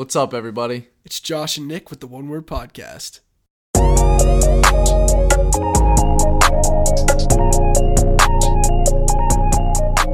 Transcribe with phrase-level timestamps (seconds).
[0.00, 0.86] What's up, everybody?
[1.04, 3.20] It's Josh and Nick with the One Word Podcast.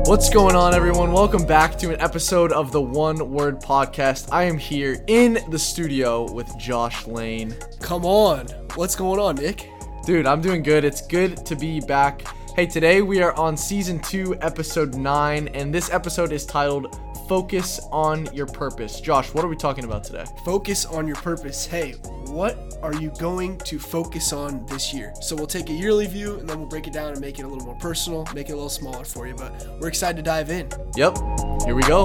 [0.08, 1.12] What's going on, everyone?
[1.12, 4.28] Welcome back to an episode of the One Word Podcast.
[4.32, 7.54] I am here in the studio with Josh Lane.
[7.78, 8.48] Come on.
[8.74, 9.70] What's going on, Nick?
[10.04, 10.84] Dude, I'm doing good.
[10.84, 12.22] It's good to be back.
[12.56, 16.98] Hey, today we are on season two, episode nine, and this episode is titled
[17.28, 19.00] Focus on Your Purpose.
[19.00, 20.24] Josh, what are we talking about today?
[20.44, 21.66] Focus on your purpose.
[21.66, 21.92] Hey,
[22.26, 25.12] what are you going to focus on this year?
[25.20, 27.42] So we'll take a yearly view and then we'll break it down and make it
[27.42, 29.34] a little more personal, make it a little smaller for you.
[29.34, 30.70] But we're excited to dive in.
[30.94, 31.18] Yep,
[31.64, 32.04] here we go.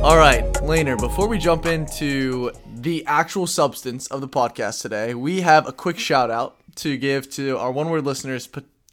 [0.00, 5.40] All right, Laner, before we jump into the actual substance of the podcast today, we
[5.40, 8.46] have a quick shout out to give to our one word listeners,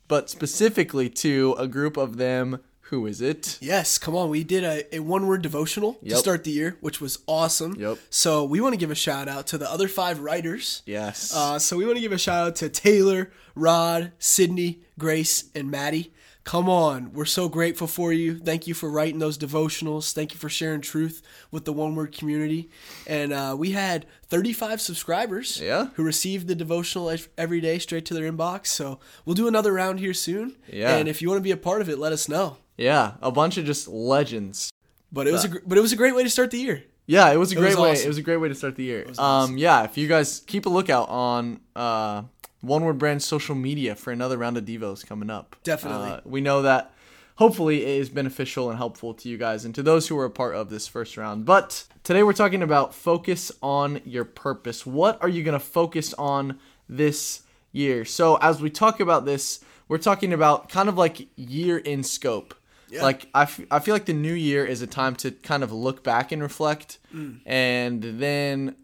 [0.08, 2.60] but- specifically to a group of them.
[2.90, 3.58] Who is it?
[3.62, 4.30] Yes, come on.
[4.30, 7.74] We did a, a one word devotional to start the year, which was awesome.
[7.80, 7.98] Yep.
[8.12, 10.84] So we want to give a shout out to the other five writers.
[10.86, 11.34] Yes.
[11.36, 15.72] Uh, so we want to give a shout out to Taylor, Rod, Sydney, Grace, and
[15.72, 16.14] Maddie.
[16.46, 18.38] Come on, we're so grateful for you.
[18.38, 20.14] Thank you for writing those devotionals.
[20.14, 22.70] Thank you for sharing truth with the One Word community.
[23.08, 25.88] And uh, we had 35 subscribers Yeah.
[25.96, 28.68] who received the devotional every day straight to their inbox.
[28.68, 30.56] So we'll do another round here soon.
[30.72, 30.96] Yeah.
[30.96, 32.58] And if you want to be a part of it, let us know.
[32.78, 34.70] yeah, a bunch of just legends.
[35.12, 36.84] But it was a gr- but it was a great way to start the year.
[37.08, 37.92] Yeah, it was a great was way.
[37.92, 38.06] awesome.
[38.06, 39.06] It was a great way to start the year.
[39.18, 42.24] Um, yeah, if you guys keep a lookout on uh,
[42.66, 45.56] One Word Brand social media for another round of devos coming up.
[45.64, 46.10] Definitely.
[46.10, 46.92] Uh, we know that
[47.36, 50.30] hopefully it is beneficial and helpful to you guys and to those who were a
[50.30, 51.46] part of this first round.
[51.46, 54.86] But today we're talking about focus on your purpose.
[54.86, 58.06] What are you going to focus on this year?
[58.06, 62.56] So as we talk about this, we're talking about kind of like year in scope.
[62.90, 63.04] Yeah.
[63.04, 65.72] Like I, f- I feel like the new year is a time to kind of
[65.72, 67.40] look back and reflect Mm.
[67.46, 68.76] and then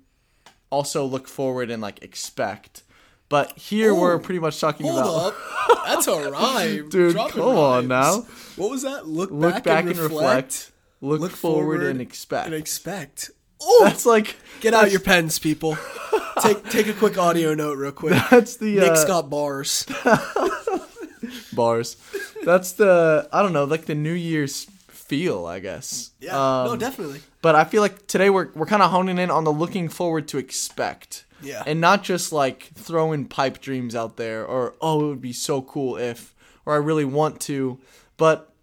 [0.69, 2.83] also look forward and like expect.
[3.31, 5.86] But here we're pretty much talking Hold about up.
[5.88, 6.90] That's a rhyme.
[6.90, 8.25] Dude, Dropping come on now.
[8.58, 9.08] What was that?
[9.08, 12.47] Look, look back, back and, and reflect, reflect, look, look forward, forward and expect.
[12.47, 13.31] and expect.
[13.64, 15.78] Oh, that's like get out your pens, people.
[16.42, 18.19] take take a quick audio note, real quick.
[18.31, 19.86] That's the Nick's uh, got bars.
[21.53, 21.96] bars.
[22.44, 24.66] That's the I don't know, like the New Year's
[25.11, 26.11] feel, I guess.
[26.22, 27.19] Yeah, no, Um, definitely.
[27.41, 30.29] But I feel like today we're we're kind of honing in on the looking forward
[30.29, 31.25] to expect.
[31.41, 31.63] Yeah.
[31.66, 35.61] And not just like throwing pipe dreams out there or oh it would be so
[35.61, 36.33] cool if
[36.66, 37.79] or I really want to,
[38.16, 38.53] but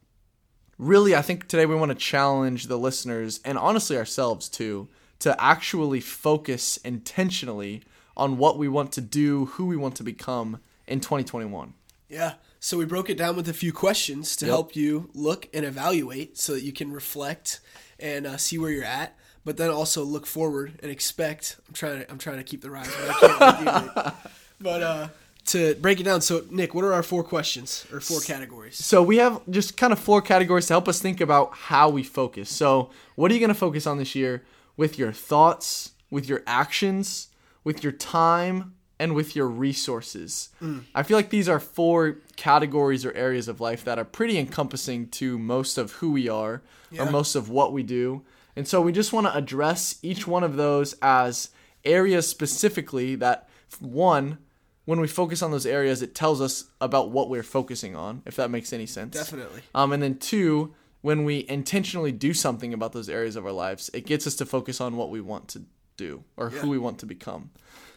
[0.78, 4.88] really I think today we want to challenge the listeners and honestly ourselves too
[5.18, 7.82] to actually focus intentionally
[8.16, 11.74] on what we want to do, who we want to become in 2021.
[12.08, 12.34] Yeah.
[12.60, 14.52] So we broke it down with a few questions to Yep.
[14.52, 17.60] help you look and evaluate, so that you can reflect
[18.00, 19.16] and uh, see where you're at.
[19.44, 21.56] But then also look forward and expect.
[21.68, 23.54] I'm trying to I'm trying to keep the rhymes, but I
[23.92, 24.14] can't.
[24.60, 25.08] But uh,
[25.46, 28.74] to break it down, so Nick, what are our four questions or four categories?
[28.84, 32.02] So we have just kind of four categories to help us think about how we
[32.02, 32.50] focus.
[32.50, 34.42] So what are you going to focus on this year
[34.76, 37.28] with your thoughts, with your actions,
[37.62, 40.48] with your time, and with your resources?
[40.94, 45.08] I feel like these are four categories or areas of life that are pretty encompassing
[45.10, 47.06] to most of who we are Yeah.
[47.06, 48.22] or most of what we do.
[48.56, 51.50] And so we just want to address each one of those as
[51.84, 53.48] areas specifically that
[53.80, 54.38] one
[54.84, 58.36] when we focus on those areas, it tells us about what we're focusing on, if
[58.36, 59.14] that makes any sense.
[59.14, 59.60] Definitely.
[59.74, 60.72] Um, and then two,
[61.02, 64.46] when we intentionally do something about those areas of our lives, it gets us to
[64.46, 65.62] focus on what we want to
[65.98, 66.60] do or Yeah.
[66.60, 67.50] who we want to become.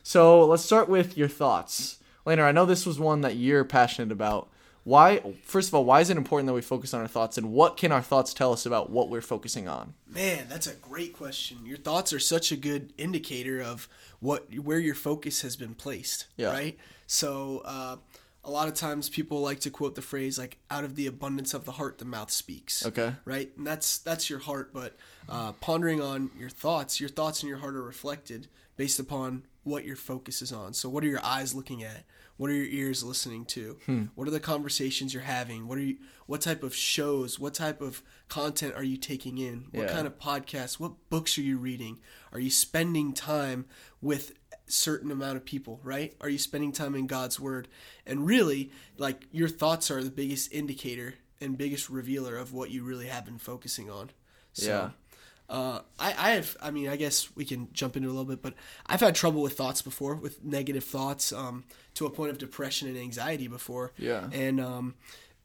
[0.03, 1.99] So let's start with your thoughts.
[2.25, 4.49] Laner, I know this was one that you're passionate about.
[4.83, 7.51] Why, first of all, why is it important that we focus on our thoughts and
[7.51, 9.93] what can our thoughts tell us about what we're focusing on?
[10.07, 11.59] Man, that's a great question.
[11.65, 13.87] Your thoughts are such a good indicator of
[14.19, 16.25] what where your focus has been placed.
[16.35, 16.49] Yeah.
[16.49, 16.79] Right.
[17.05, 17.97] So uh,
[18.43, 21.53] a lot of times people like to quote the phrase like "out of the abundance
[21.53, 23.13] of the heart, the mouth speaks." Okay.
[23.25, 24.73] Right, and that's that's your heart.
[24.73, 24.95] But
[25.29, 28.47] uh, pondering on your thoughts, your thoughts and your heart are reflected
[28.77, 30.73] based upon what your focus is on.
[30.73, 32.03] So, what are your eyes looking at?
[32.37, 33.77] What are your ears listening to?
[33.85, 34.03] Hmm.
[34.15, 35.67] What are the conversations you're having?
[35.67, 35.97] What are you?
[36.25, 37.37] What type of shows?
[37.39, 39.65] What type of content are you taking in?
[39.71, 39.93] What Yeah.
[39.93, 40.79] kind of podcasts?
[40.79, 41.99] What books are you reading?
[42.31, 43.65] Are you spending time
[44.01, 44.31] with
[44.71, 45.79] certain amount of people?
[45.83, 46.15] Right?
[46.21, 47.67] Are you spending time in God's Word?
[48.05, 52.83] And really, like your thoughts are the biggest indicator and biggest revealer of what you
[52.83, 54.11] really have been focusing on.
[54.53, 55.55] So, Yeah.
[55.55, 58.41] uh, I, I have, I mean, I guess we can jump into a little bit,
[58.41, 58.53] but
[58.85, 61.63] I've had trouble with thoughts before, with negative thoughts, um,
[61.95, 63.91] to a point of depression and anxiety before.
[63.97, 64.29] Yeah.
[64.31, 64.95] And um,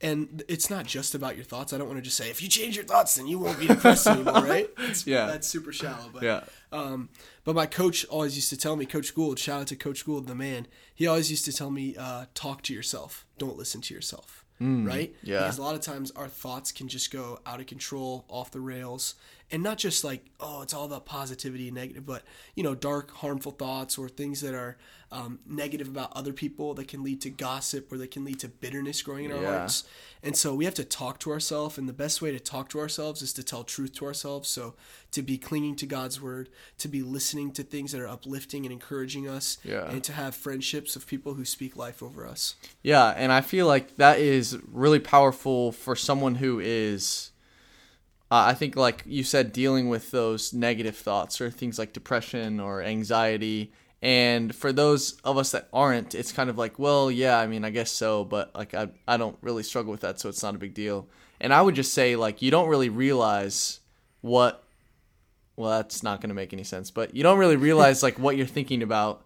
[0.03, 1.73] And it's not just about your thoughts.
[1.73, 3.67] I don't want to just say if you change your thoughts, then you won't be
[3.67, 4.69] depressed anymore, right?
[4.79, 5.27] It's, Yeah.
[5.27, 6.11] that's super shallow.
[6.13, 6.45] But Yeah.
[6.71, 7.09] um,
[7.45, 10.27] but my coach always used to tell me, Coach Gould, shout out to Coach Gould,
[10.27, 10.67] the man.
[10.95, 13.25] He always used to tell me, uh, talk to yourself.
[13.39, 14.43] Don't listen to yourself.
[14.61, 15.13] right?
[15.13, 15.39] Mm, yeah.
[15.41, 18.61] Because a lot of times our thoughts can just go out of control, off the
[18.61, 19.15] rails,
[19.51, 22.23] and not just like, oh, it's all about positivity and negative, but
[22.55, 24.77] you know, dark, harmful thoughts or things that are
[25.13, 28.49] um, negative about other people that can lead to gossip or that can lead to
[28.49, 29.59] bitterness growing in our Yeah.
[29.59, 29.85] hearts.
[30.21, 32.81] And so we have to talk to ourselves, and the best way to talk to
[32.81, 34.49] ourselves is to tell truth to ourselves.
[34.49, 34.75] So
[35.13, 36.49] to be clinging to God's word,
[36.79, 39.89] to be listening to things that are uplifting and encouraging us, Yeah.
[39.89, 42.57] and to have friendships of people who speak life over us.
[42.83, 47.31] Yeah, and I feel like that is really powerful for someone who is,
[48.31, 52.61] uh, I think, like you said, dealing with those negative thoughts or things like depression
[52.61, 53.73] or anxiety.
[54.03, 57.65] And for those of us that aren't, it's kind of like, well, yeah, I mean,
[57.65, 60.55] I guess so, but like, I, I don't really struggle with that, so it's not
[60.55, 61.09] a big deal.
[61.41, 63.81] And I would just say, like, you don't really realize
[64.21, 64.63] what,
[65.57, 68.37] well, that's not going to make any sense, but you don't really realize, like, what
[68.37, 69.25] you're thinking about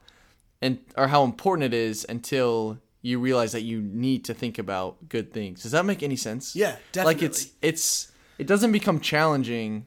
[0.63, 5.09] and or how important it is until you realize that you need to think about
[5.09, 5.63] good things.
[5.63, 6.55] Does that make any sense?
[6.55, 7.15] Yeah, definitely.
[7.15, 8.10] Like it's it's
[8.41, 9.87] it doesn't become challenging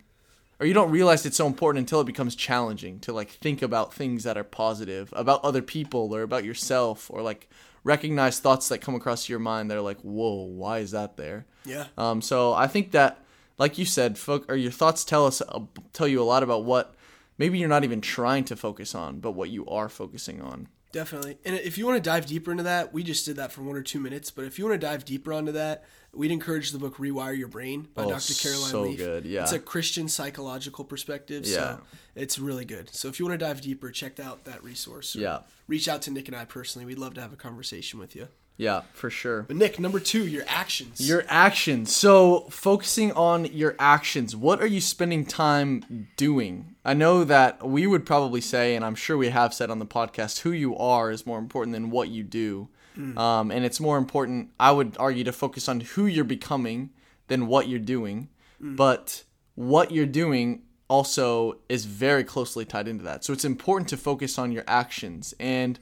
[0.59, 3.93] or you don't realize it's so important until it becomes challenging to like think about
[3.93, 7.49] things that are positive about other people or about yourself or like
[7.83, 11.45] recognize thoughts that come across your mind that are like, "Whoa, why is that there?"
[11.65, 11.87] Yeah.
[11.97, 13.19] Um, so I think that,
[13.57, 15.59] like you said, fo- or your thoughts tell us uh,
[15.91, 16.95] tell you a lot about what
[17.37, 20.67] maybe you're not even trying to focus on, but what you are focusing on.
[20.93, 21.39] Definitely.
[21.43, 23.75] And if you want to dive deeper into that, we just did that for one
[23.75, 24.29] or two minutes.
[24.31, 27.47] But if you want to dive deeper onto that, we'd encourage the book Rewire Your
[27.47, 28.35] Brain by Oh, Dr.
[28.35, 28.99] Caroline so Leaf.
[28.99, 29.41] good, yeah.
[29.41, 31.47] It's a Christian psychological perspective.
[31.47, 31.55] Yeah.
[31.55, 31.79] So
[32.15, 32.93] it's really good.
[32.93, 35.15] So if you want to dive deeper, check out that resource.
[35.15, 35.39] Yeah.
[35.67, 36.85] Reach out to Nick and I personally.
[36.85, 38.27] We'd love to have a conversation with you.
[38.57, 39.43] Yeah, for sure.
[39.43, 41.05] But Nick, number two, your actions.
[41.05, 41.93] Your actions.
[41.95, 46.75] So, focusing on your actions, what are you spending time doing?
[46.85, 49.85] I know that we would probably say, and I'm sure we have said on the
[49.85, 52.69] podcast, who you are is more important than what you do.
[53.17, 56.91] Um, and it's more important, I would argue, to focus on who you're becoming
[57.27, 58.29] than what you're doing.
[58.59, 59.23] But
[59.55, 63.25] what you're doing also is very closely tied into that.
[63.25, 65.33] So, it's important to focus on your actions.
[65.39, 65.79] And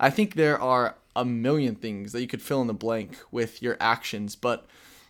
[0.00, 3.60] I think there are a million things that you could fill in the blank with
[3.60, 4.66] your actions, but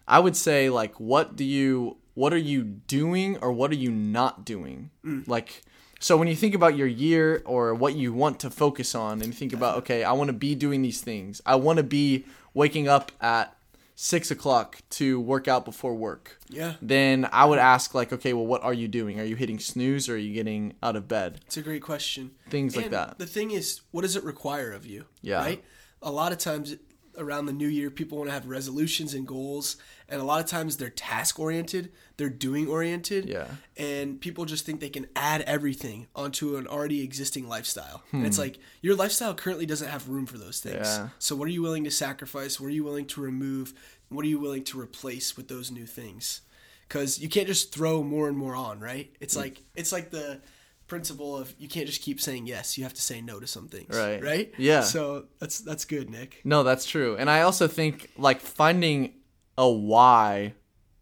[0.06, 3.90] I would say like what do you what are you doing or what are you
[3.90, 4.90] not doing?
[5.04, 5.28] Mm.
[5.28, 5.62] Like
[6.00, 9.26] so when you think about your year or what you want to focus on and
[9.26, 11.42] you think about okay, I want to be doing these things.
[11.44, 13.54] I want to be waking up at
[13.94, 16.74] six o'clock to work out before work yeah.
[16.80, 19.20] then I would ask like, okay, well, what are you doing?
[19.20, 21.40] Are you hitting snooze or are you getting out of bed?
[21.46, 22.32] It's a great question.
[22.48, 23.18] Things like that.
[23.18, 25.06] The thing is, what does it require of you?
[25.20, 25.38] Yeah.
[25.40, 25.64] Right?
[26.02, 26.76] A lot of times
[27.16, 29.76] around the new year, people want to have resolutions and goals.
[30.08, 33.28] And a lot of times they're task oriented, they're doing oriented.
[33.28, 33.48] Yeah.
[33.76, 38.04] And people just think they can add everything onto an already existing lifestyle.
[38.12, 40.76] And it's like, your lifestyle currently doesn't have room for those things.
[40.96, 41.02] Hmm.
[41.04, 41.08] Yeah.
[41.18, 42.60] So what are you willing to sacrifice?
[42.60, 43.74] What are you willing to remove?
[44.10, 46.42] What are you willing to replace with those new things?
[46.86, 49.12] Because you can't just throw more and more on, right?
[49.20, 49.40] It's Hmm.
[49.40, 50.40] like it's like the
[50.88, 52.76] principle of you can't just keep saying yes.
[52.76, 54.22] You have to say no to some things, Right.
[54.22, 54.52] Right?
[54.58, 54.80] Yeah.
[54.80, 56.40] So that's that's good, Nick.
[56.44, 57.16] No, that's true.
[57.16, 59.12] And I also think like finding
[59.56, 60.54] a why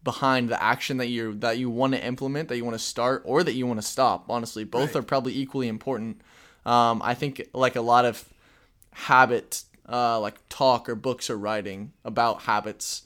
[0.03, 3.23] behind the action that you that you want to implement, that you want to start,
[3.25, 4.25] or that you want to stop.
[4.29, 4.99] Honestly, both Right.
[5.01, 6.21] are probably equally important.
[6.65, 8.23] Um, I think like a lot of
[8.93, 13.03] habit, uh, like talk or books or writing about habits,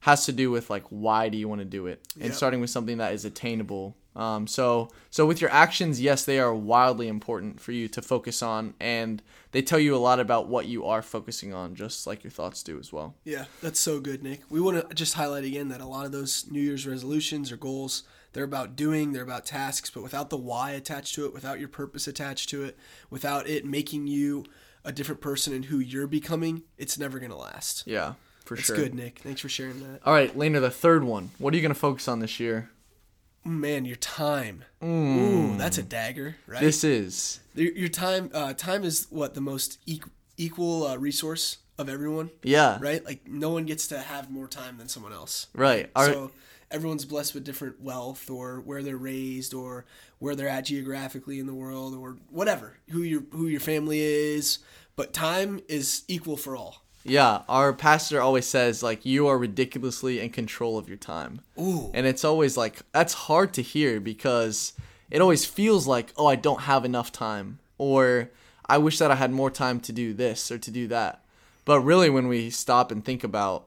[0.00, 2.34] has to do with like why do you want to do it, and Yep.
[2.34, 3.96] starting with something that is attainable.
[4.20, 8.42] Um, so so with your actions, yes, they are wildly important for you to focus
[8.42, 9.22] on, and
[9.52, 12.62] they tell you a lot about what you are focusing on, just like your thoughts
[12.62, 13.14] do as well.
[13.24, 14.42] Yeah, that's so good, Nick.
[14.50, 17.56] We want to just highlight again that a lot of those New Year's resolutions or
[17.56, 18.02] goals,
[18.34, 21.68] they're about doing, they're about tasks, but without the why attached to it, without your
[21.68, 22.76] purpose attached to it,
[23.08, 24.44] without it making you
[24.84, 27.84] a different person and who you're becoming, it's never going to last.
[27.86, 28.76] Yeah, for That's sure.
[28.76, 29.20] good, Nick.
[29.20, 30.00] Thanks for sharing that.
[30.04, 31.30] All right, Laner, the third one.
[31.38, 32.68] What are you gonna focus on this year?
[33.44, 34.64] Man, your time.
[34.84, 36.60] Ooh, that's a dagger, right?
[36.60, 38.30] This is your, your time.
[38.34, 43.02] Uh, time is what the most equ- equal uh, resource of everyone, yeah, right?
[43.04, 45.46] Like no one gets to have more time than someone else.
[45.54, 45.90] right.
[45.96, 46.12] Right.
[46.12, 46.30] so
[46.70, 49.86] everyone's blessed with different wealth or where they're raised or
[50.18, 54.60] where they're at geographically in the world or whatever who your who your family is
[54.94, 60.20] but time is equal for all Yeah, our pastor always says like you are ridiculously
[60.20, 61.40] in control of your time.
[61.58, 61.90] Ooh.
[61.94, 64.74] And it's always like that's hard to hear because
[65.10, 68.30] it always feels like, oh, I don't have enough time or
[68.66, 71.24] I wish that I had more time to do this or to do that.
[71.64, 73.66] But really when we stop and think about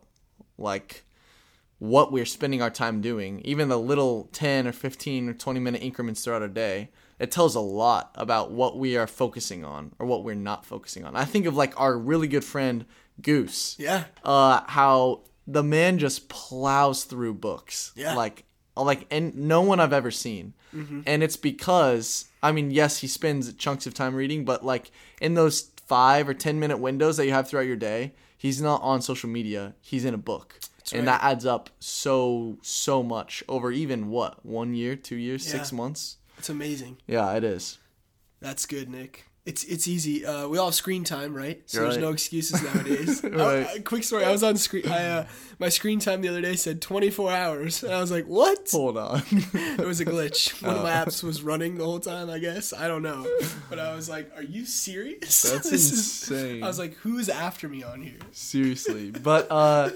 [0.57, 1.03] like
[1.79, 5.81] what we're spending our time doing, even the little 10 or 15 or 20 minute
[5.81, 10.05] increments throughout our day, it tells a lot about what we are focusing on or
[10.05, 11.15] what we're not focusing on.
[11.15, 12.85] I think of like our really good friend
[13.21, 13.75] Goose.
[13.79, 14.05] Yeah.
[14.23, 17.91] Uh how the man just plows through books.
[17.95, 18.15] Yeah.
[18.15, 20.53] Like like and no one I've ever seen.
[21.05, 24.91] And it's because I mean, yes, he spends chunks of time reading, but like
[25.21, 28.81] in those 5 or 10 minute windows that you have throughout your day, he's not
[28.81, 29.75] on social media.
[29.81, 30.59] He's in a book.
[30.91, 31.19] And right.
[31.19, 34.43] that adds up so so much over even what?
[34.45, 36.17] 1 year, 2 years, 6 months?
[36.39, 36.97] It's amazing.
[37.07, 37.77] Yeah, it is.
[38.41, 39.25] That's good, Nick.
[39.45, 40.25] It's it's easy.
[40.25, 41.61] Uh, we all have screen time, right?
[41.65, 41.89] So Right.
[41.89, 43.21] there's no excuses nowadays.
[43.23, 43.67] Right.
[43.67, 44.87] I- quick story: I was on screen.
[44.87, 45.25] I, uh,
[45.59, 48.97] my screen time the other day said 24 hours, and I was like, "What?" Hold
[48.97, 49.21] on.
[49.53, 50.61] It was a glitch.
[50.63, 50.77] One Oh.
[50.77, 52.29] of my apps was running the whole time.
[52.29, 53.27] I guess I don't know,
[53.69, 56.63] but I was like, "Are you serious?" That's This is- insane.
[56.63, 59.11] I was like, "Who's after me on here?" Seriously.
[59.11, 59.89] But uh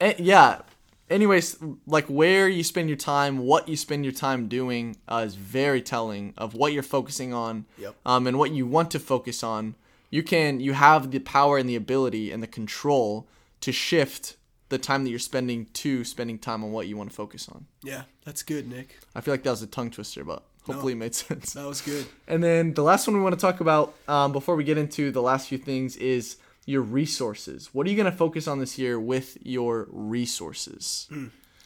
[0.00, 0.60] eh, yeah.
[1.12, 5.34] Anyways, like where you spend your time, what you spend your time doing uh, is
[5.34, 7.94] very telling of what you're focusing on Yep.
[8.06, 9.74] um, and what you want to focus on.
[10.10, 13.26] You can you have the power and the ability and the control
[13.60, 14.36] to shift
[14.68, 17.66] the time that you're spending to spending time on what you want to focus on.
[17.82, 18.98] Yeah, that's good, Nick.
[19.14, 21.52] I feel like that was a tongue twister, but hopefully it made sense.
[21.52, 22.06] That was good.
[22.26, 25.10] And then the last one we want to talk about um, before we get into
[25.10, 27.70] the last few things is your resources.
[27.72, 31.08] What are you going to focus on this year with your resources?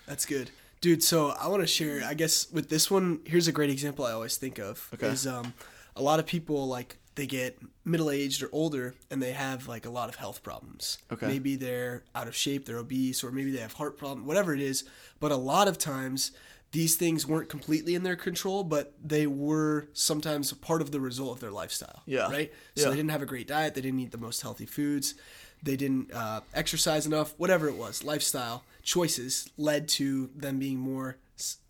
[0.06, 0.50] That's good.
[0.80, 4.04] Dude, so I want to share, I guess with this one, here's a great example
[4.04, 4.88] I always think of.
[4.94, 5.08] Okay.
[5.08, 5.54] Is um
[5.96, 9.90] a lot of people like they get middle-aged or older and they have like a
[9.90, 10.98] lot of health problems.
[11.10, 11.26] Okay.
[11.26, 14.60] Maybe they're out of shape, they're obese or maybe they have heart problem, whatever it
[14.60, 14.84] is,
[15.18, 16.32] but a lot of times
[16.76, 21.32] these things weren't completely in their control, but they were sometimes part of the result
[21.32, 22.02] of their lifestyle.
[22.04, 22.30] Yeah.
[22.30, 22.52] Right?
[22.74, 22.90] So Yeah.
[22.90, 25.14] they didn't have a great diet, they didn't eat the most healthy foods,
[25.62, 31.16] they didn't uh, exercise enough, whatever it was, lifestyle choices led to them being more,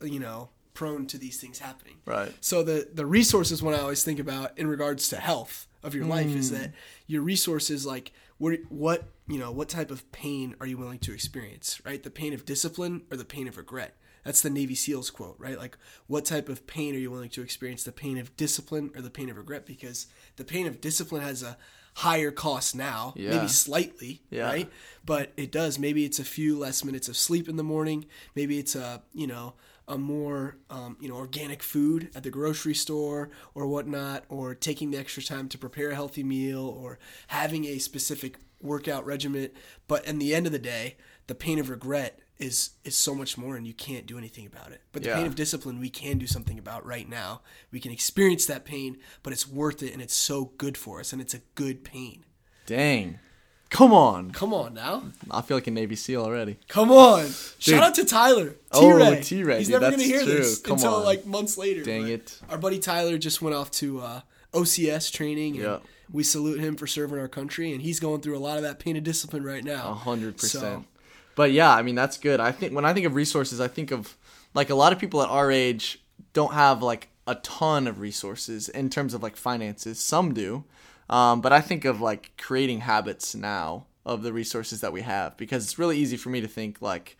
[0.03, 1.99] you know, prone to these things happening.
[2.05, 2.35] Right.
[2.41, 6.05] So the the resources one I always think about in regards to health of your
[6.05, 6.73] life is that
[7.07, 11.13] your resources like what what you know what type of pain are you willing to
[11.13, 13.95] experience right the pain of discipline or the pain of regret
[14.26, 15.56] that's the Navy SEALs quote right?
[15.59, 17.85] Like what type of pain are you willing to experience?
[17.85, 19.64] The pain of discipline or the pain of regret?
[19.64, 20.06] Because
[20.37, 21.56] the pain of discipline has a
[21.95, 23.30] higher cost now Yeah.
[23.30, 24.45] maybe slightly Yeah.
[24.49, 24.71] right?
[25.04, 25.78] But it does.
[25.78, 28.04] Maybe it's a few less minutes of sleep in the morning.
[28.35, 29.54] Maybe it's a you know
[29.88, 34.90] a more um, you know organic food at the grocery store or whatnot or taking
[34.90, 39.50] the extra time to prepare a healthy meal or having a specific workout regimen
[39.87, 40.97] but in the end of the day
[41.28, 44.73] the pain of regret is is so much more and you can't do anything about
[44.73, 45.16] it but the Yeah.
[45.16, 48.97] pain of discipline we can do something about right now we can experience that pain
[49.23, 52.25] but it's worth it and it's so good for us and it's a good pain
[52.66, 53.21] Dang.
[53.70, 54.30] Come on.
[54.30, 56.56] come on now I feel like a Navy SEAL already.
[56.68, 57.28] Come on!
[57.58, 58.54] Shout out to Tyler.
[58.73, 59.18] Oh, T-Ray.
[59.18, 60.35] Oh, T-Ray, He's dude, never gonna hear true.
[60.35, 61.04] this Come until on.
[61.04, 61.82] like months later.
[61.82, 62.38] Dang it.
[62.49, 64.20] Our buddy Tyler just went off to uh,
[64.52, 65.78] OCS training, and Yeah.
[66.11, 67.73] we salute him for serving our country.
[67.73, 69.90] And he's going through a lot of that pain of discipline right now.
[69.90, 70.87] A hundred So, percent.
[71.35, 72.40] But yeah, I mean that's good.
[72.40, 74.16] I think when I think of resources, I think of
[74.54, 76.00] like a lot of people at our age
[76.32, 79.99] don't have like a ton of resources in terms of like finances.
[79.99, 80.64] Some do,
[81.09, 85.37] um, but I think of like creating habits now of the resources that we have
[85.37, 87.17] because it's really easy for me to think like,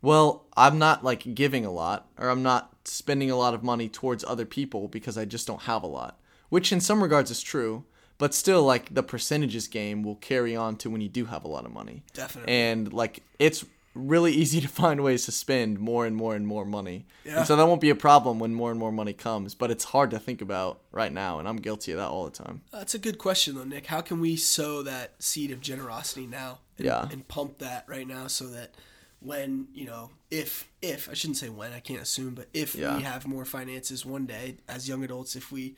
[0.00, 3.88] well, I'm not like giving a lot or I'm not spending a lot of money
[3.88, 7.42] towards other people because I just don't have a lot, which in some regards is
[7.42, 7.84] true.
[8.18, 11.48] But still, like the percentages game will carry on to when you do have a
[11.48, 12.04] lot of money.
[12.12, 12.52] Definitely.
[12.52, 16.64] And like it's really easy to find ways to spend more and more and more
[16.64, 17.06] money.
[17.24, 17.38] Yeah.
[17.38, 19.54] And so that won't be a problem when more and more money comes.
[19.54, 22.30] But it's hard to think about right now, and I'm guilty of that all the
[22.30, 22.62] time.
[22.72, 23.86] That's a good question, though, Nick.
[23.86, 26.60] How can we sow that seed of generosity now?
[26.78, 27.08] And, Yeah.
[27.10, 28.74] And pump that right now so that
[29.20, 32.96] when, you know, if, if, I shouldn't say when, I can't assume, but if Yeah.
[32.96, 35.76] we have more finances one day as young adults, if we,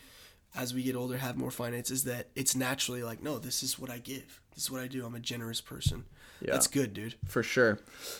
[0.56, 3.90] as we get older, have more finances, that it's naturally like, no, this is what
[3.90, 4.40] I give.
[4.54, 5.04] This is what I do.
[5.04, 6.04] I'm a generous person.
[6.40, 6.52] Yeah.
[6.52, 7.14] That's good, dude.
[7.26, 7.78] for sure.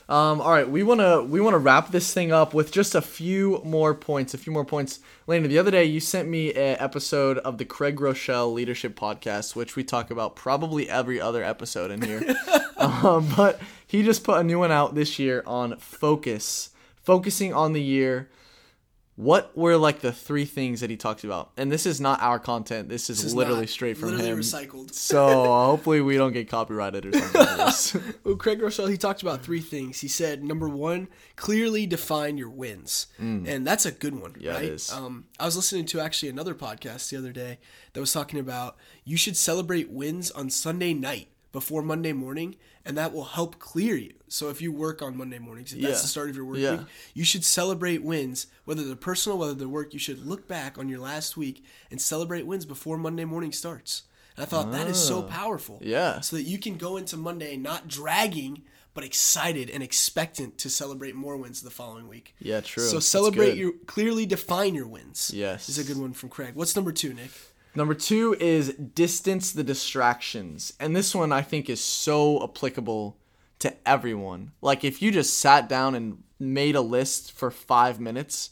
[0.09, 3.61] Um, all right, we wanna we wanna wrap this thing up with just a few
[3.65, 4.33] more points.
[4.33, 5.01] A few more points.
[5.29, 9.55] Laner, the other day you sent me an episode of the Craig Groeschel Leadership Podcast,
[9.55, 12.35] which we talk about probably every other episode in here.
[12.79, 16.71] um, but he just put a new one out this year on focus,
[17.03, 18.31] focusing on the year.
[19.17, 21.53] What were like the three things that he talks about?
[21.57, 22.89] And this is not our content.
[22.89, 24.39] This is, This is literally straight from literally him.
[24.41, 24.93] recycled.
[24.93, 27.33] So uh, hopefully we don't get copyrighted or something.
[27.59, 27.97] this.
[28.25, 30.01] Well, Craig Groeschel, he talked about three things.
[30.01, 31.07] He said, number one,
[31.37, 33.07] clearly define your wins.
[33.19, 34.41] And that's a good one, Mm.
[34.43, 34.65] Yeah, it right?
[34.65, 34.91] is.
[34.93, 37.59] Um, I was listening to actually another podcast the other day
[37.93, 42.99] that was talking about you should celebrate wins on Sunday night before Monday morning, and
[42.99, 44.13] that will help clear you.
[44.27, 46.79] So if you work on Monday mornings, if that's the start of your work Yeah.
[46.79, 49.93] week, you should celebrate wins, whether they're personal, whether they're work.
[49.93, 54.03] You should look back on your last week and celebrate wins before Monday morning starts.
[54.37, 55.77] And I thought that is so powerful.
[55.81, 55.85] Ah.
[55.87, 56.21] Yeah.
[56.23, 61.15] So that you can go into Monday not dragging, but excited and expectant to celebrate
[61.15, 62.35] more wins the following week.
[62.41, 62.83] Yeah, true.
[62.83, 65.31] So celebrate your clearly define your wins.
[65.33, 65.69] Yes.
[65.69, 66.57] is a good one from Craig.
[66.57, 67.31] What's number two, Nick?
[67.75, 70.73] Number two is distance the distractions.
[70.79, 73.17] And this one I think is so applicable
[73.61, 74.53] to everyone.
[74.61, 78.51] Like if you just sat down and made a list for five minutes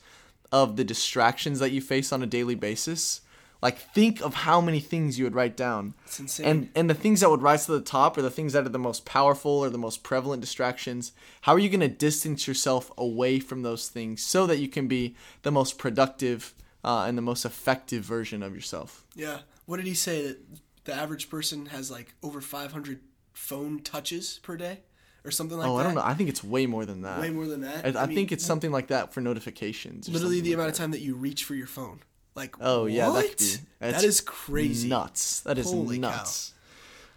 [0.50, 3.20] of the distractions that you face on a daily basis,
[3.62, 5.94] like think of how many things you would write down.
[6.04, 6.46] It's insane.
[6.46, 8.70] And and the things that would rise to the top are the things that are
[8.70, 11.12] the most powerful or the most prevalent distractions.
[11.42, 14.88] How are you going to distance yourself away from those things so that you can
[14.88, 19.04] be the most productive uh, and the most effective version of yourself?
[19.14, 19.38] Yeah.
[19.66, 20.38] What did he say that
[20.84, 23.00] the average person has like over 500
[23.32, 24.80] phone touches per day
[25.24, 25.76] or something like Oh, that?
[25.76, 26.02] Oh, I don't know.
[26.04, 27.20] I think it's way more than that.
[27.20, 27.96] Way more than that.
[27.96, 30.08] I, I, mean, think it's something like that for notifications.
[30.08, 32.00] literally the like amount of time that you reach for your phone.
[32.34, 33.38] Like Oh yeah, that what?
[33.80, 34.88] That That's crazy.
[34.88, 35.40] Nuts.
[35.40, 36.54] That is Holy nuts.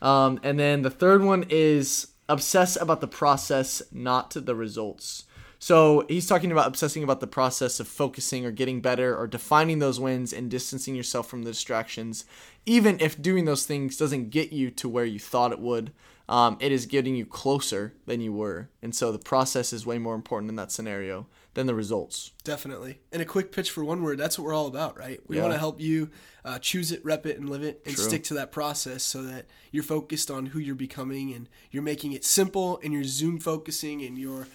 [0.02, 5.24] Um, and then the third one is obsess about the process, not the results.
[5.60, 9.80] So he's talking about obsessing about the process of focusing or getting better or defining
[9.80, 12.26] those wins and distancing yourself from the distractions.
[12.66, 15.92] Even if doing those things doesn't get you to where you thought it would,
[16.28, 18.70] um, it is getting you closer than you were.
[18.82, 22.32] And so the process is way more important in that scenario than the results.
[22.44, 23.00] Definitely.
[23.14, 24.18] And a quick pitch for one word.
[24.18, 25.22] That's what we're all about, right?
[25.28, 25.44] We Yeah.
[25.44, 26.10] want to help you
[26.44, 28.04] uh, choose it, rep it, and live it, and True.
[28.04, 32.12] stick to that process so that you're focused on who you're becoming and you're making
[32.12, 34.48] it simple and you're zoom focusing and you're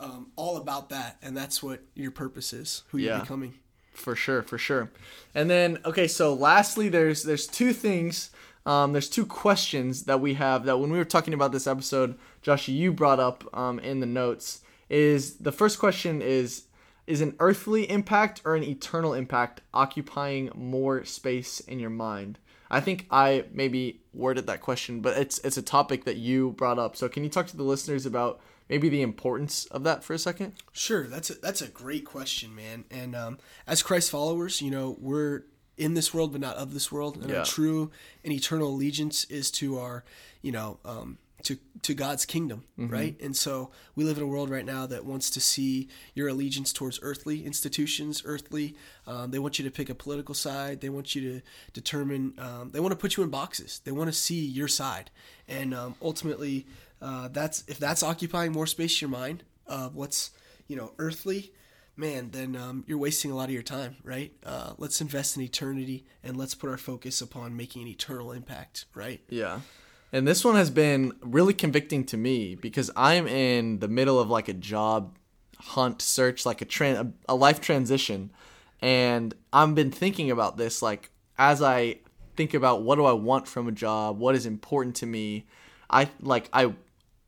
[0.00, 1.16] um, all about that.
[1.22, 3.54] And that's what your purpose is, who you're becoming.
[3.92, 4.90] for sure for sure
[5.34, 8.30] and then okay so lastly there's there's two things
[8.64, 12.16] um, there's two questions that we have that when we were talking about this episode
[12.40, 16.66] josh you brought up um, in the notes is the first question is
[17.08, 22.38] is an earthly impact or an eternal impact occupying more space in your mind
[22.70, 26.78] i think i maybe worded that question but it's it's a topic that you brought
[26.78, 30.12] up so can you talk to the listeners about maybe the importance of that for
[30.14, 32.84] a second Sure, that's a, that's a great question, man.
[32.90, 35.42] And um, as Christ followers, you know, we're
[35.76, 37.16] in this world, but not of this world.
[37.16, 37.38] And Yeah.
[37.40, 37.90] our true
[38.24, 40.04] and eternal allegiance is to our,
[40.42, 42.92] you know, um, to to God's kingdom, Mm-hmm.
[42.92, 43.20] right?
[43.22, 46.72] And so we live in a world right now that wants to see your allegiance
[46.72, 48.74] towards earthly institutions, earthly.
[49.06, 50.80] Um, they want you to pick a political side.
[50.80, 51.40] They want you to
[51.72, 52.34] determine.
[52.38, 53.80] Um, they want to put you in boxes.
[53.84, 55.10] They want to see your side,
[55.46, 56.66] and um, ultimately,
[57.00, 60.30] uh, that's if that's occupying more space in your mind of what's
[60.66, 61.52] you know earthly
[61.96, 65.42] man then um, you're wasting a lot of your time right uh, let's invest in
[65.42, 69.60] eternity and let's put our focus upon making an eternal impact right Yeah.
[70.12, 74.30] And this one has been really convicting to me because I'm in the middle of
[74.30, 75.16] like a job
[75.58, 78.30] hunt search, like a tran- a life transition.
[78.80, 81.96] And I've been thinking about this like as I
[82.36, 85.46] think about what do I want from a job, what is important to me.
[85.90, 86.72] I like I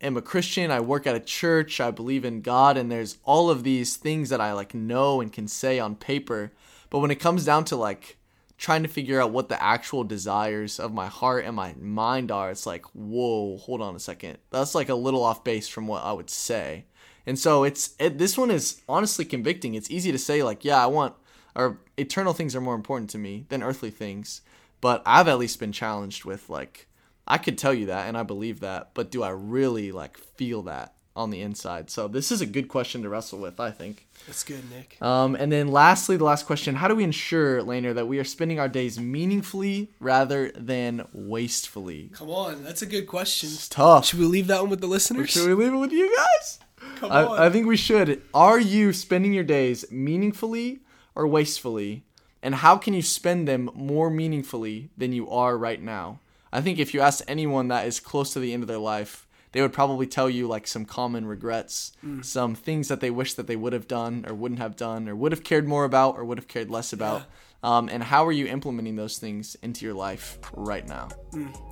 [0.01, 3.51] am a Christian, I work at a church, I believe in God and there's all
[3.51, 6.53] of these things that I like know and can say on paper.
[6.89, 8.17] But when it comes down to like
[8.59, 12.51] trying to figure out what the actual desires of my heart and my mind are,
[12.51, 14.39] it's like, whoa, hold on a second.
[14.51, 16.85] That's like a little off base from what I would say.
[17.27, 19.75] And so it's it, this one is honestly convicting.
[19.75, 21.15] It's easy to say like, yeah, I want
[21.55, 24.43] or eternal things are more important to me than earthly things,
[24.81, 26.87] but I've at least been challenged with like
[27.27, 30.63] I could tell you that and I believe that, but do I really like feel
[30.63, 31.91] that on the inside?
[31.91, 34.07] So this is a good question to wrestle with, I think.
[34.27, 37.95] that's good nick Um, and then lastly, the last question: How do we ensure, Laner,
[37.95, 42.11] that we are spending our days meaningfully rather than wastefully?
[42.15, 44.07] come on that's a good question It's tough.
[44.07, 46.59] should we leave that one with the listeners Should we leave it with you guys?
[46.97, 48.23] come on I, I think we should.
[48.35, 50.81] Are you spending your days meaningfully
[51.15, 52.05] or wastefully?
[52.43, 56.21] And how can you spend them more meaningfully than you are right now?
[56.53, 59.27] I think if you ask anyone that is close to the end of their life,
[59.53, 63.47] they would probably tell you like some common regrets, some things that they wish that
[63.47, 66.25] they would have done or wouldn't have done or would have cared more about or
[66.25, 67.23] would have cared less about.
[67.63, 71.09] Um, and how are you implementing those things into your life right now?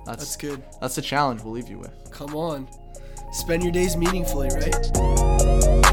[0.05, 2.11] that's that's good that's the challenge we'll leave you with.
[2.11, 2.67] come on
[3.31, 5.89] spend your days meaningfully right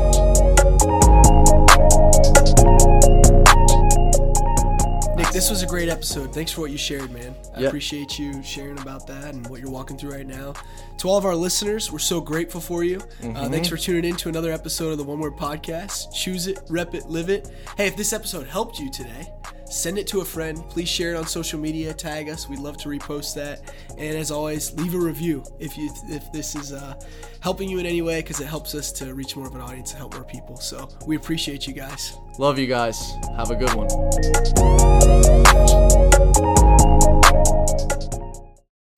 [5.37, 6.33] this was a great episode.
[6.33, 7.35] Thanks for what you shared, man.
[7.55, 7.67] I Yeah.
[7.69, 10.55] appreciate you sharing about that and what you're walking through right now.
[10.97, 13.01] To all of our listeners, we're so grateful for you.
[13.21, 13.37] Mm-hmm.
[13.37, 16.11] Uh, thanks for tuning in to another episode of the One Word Podcast.
[16.15, 17.51] Choose it, rep it, live it.
[17.77, 19.31] Hey, if this episode helped you today,
[19.69, 20.63] send it to a friend.
[20.69, 21.93] Please share it on social media.
[21.93, 22.49] Tag us.
[22.49, 23.61] We'd love to repost that.
[23.99, 26.95] And as always, leave a review if you if this is uh,
[27.41, 29.91] helping you in any way because it helps us to reach more of an audience
[29.91, 30.57] and help more people.
[30.57, 32.17] So we appreciate you guys.
[32.39, 33.13] Love you guys.
[33.37, 33.89] Have a good one.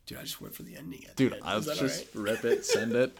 [0.07, 1.05] Dude, I just went for the ending.
[1.17, 1.45] Dude, the end.
[1.45, 2.23] I Is was just right?
[2.23, 3.17] rip it, send it.